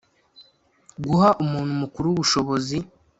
[1.05, 2.77] guha umuntu mukuru ubushobozi